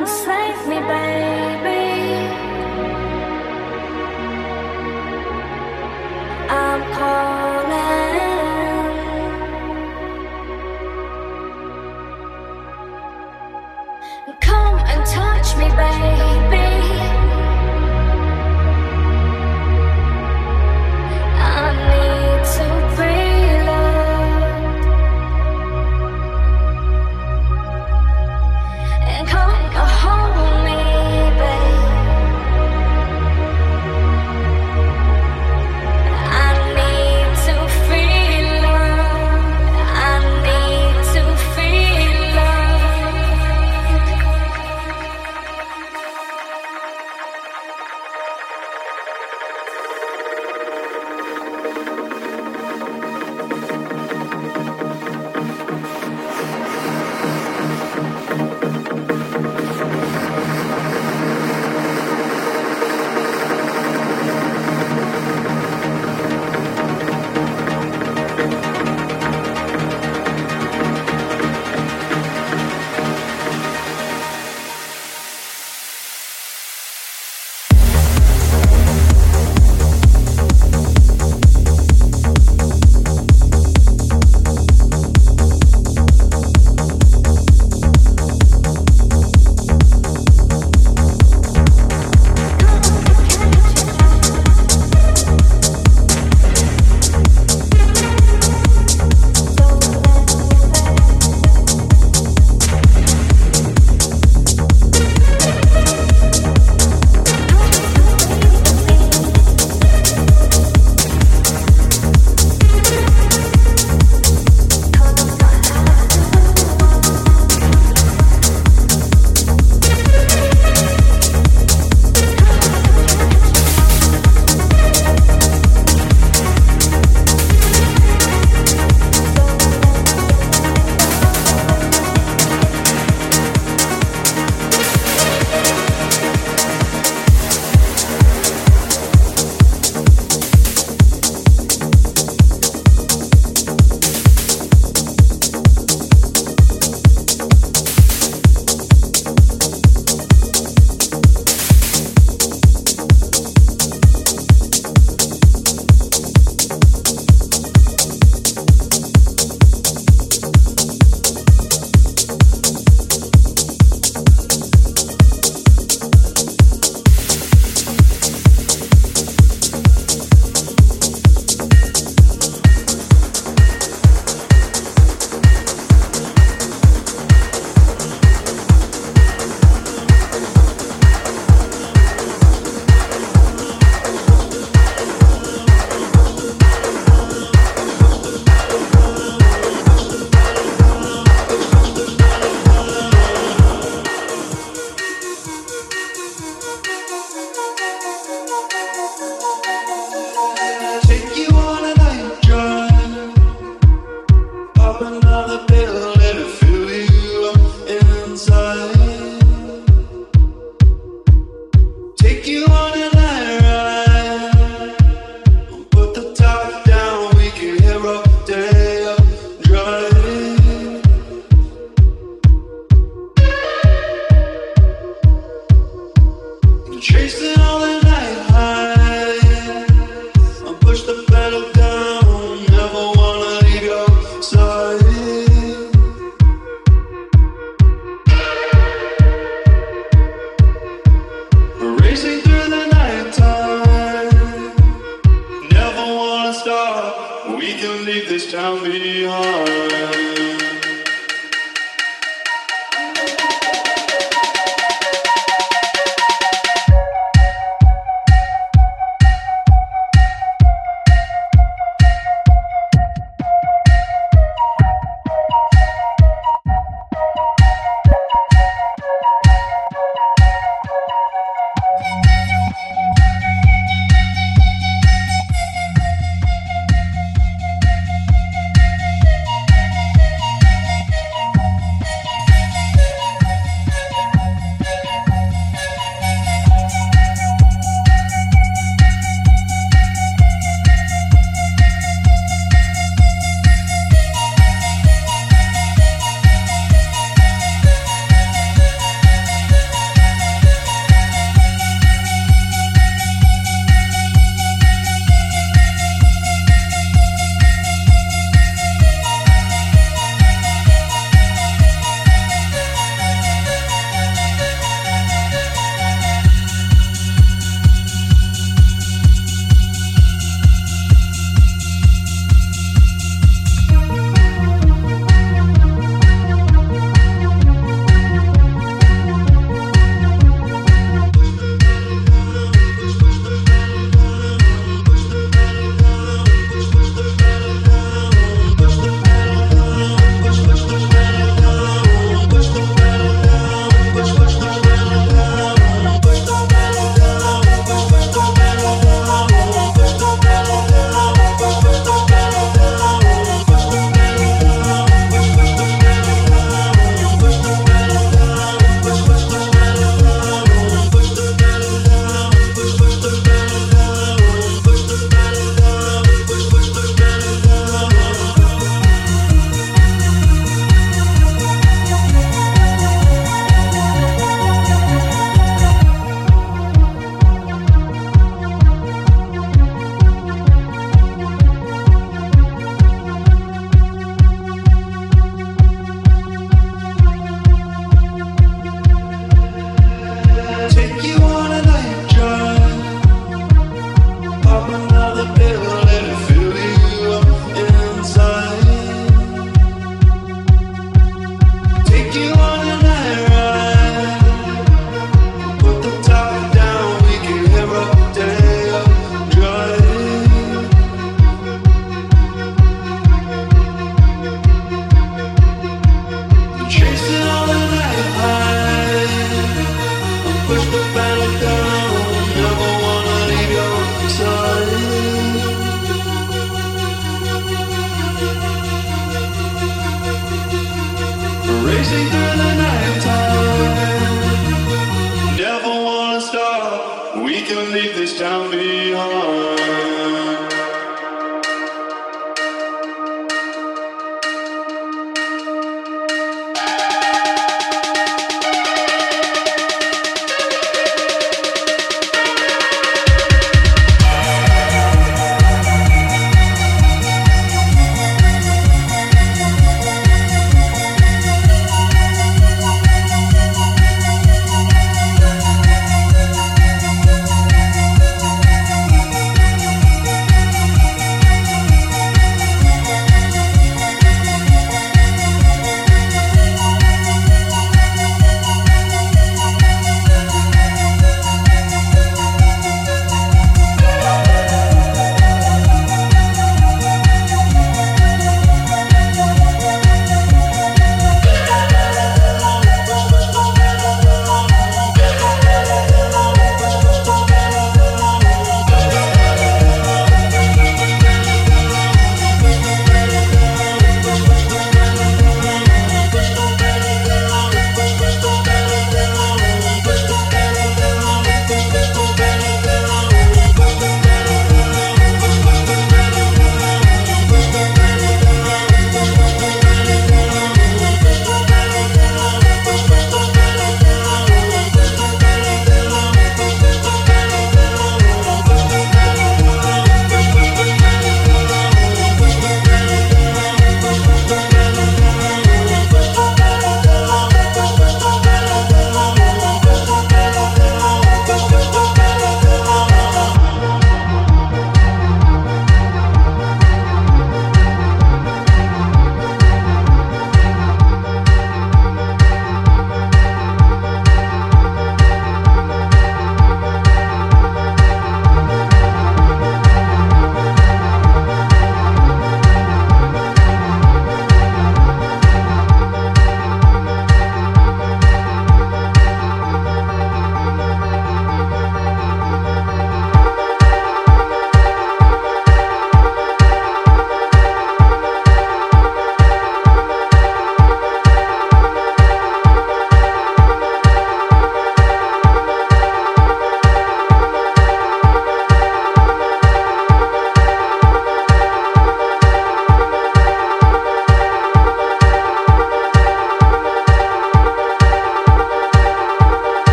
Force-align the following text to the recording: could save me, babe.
could 0.00 0.08
save 0.08 0.66
me, 0.66 0.80
babe. 0.80 1.29